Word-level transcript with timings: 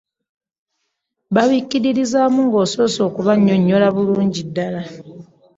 Babikkiririzaamu 1.33 2.39
ng'osoose 2.47 3.01
kubannyonnyola 3.15 3.87
bulungi 3.95 4.41
ddala. 4.47 4.81